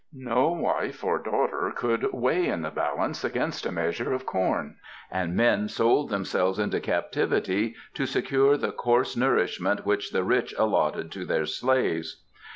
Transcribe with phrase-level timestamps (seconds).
[0.15, 4.77] No wife or daughter could weigh in the balance against a measure of corn,
[5.11, 11.11] and men sold themselves into captivity to secure the coarse nourishment which the rich allotted
[11.11, 12.23] to their slaves.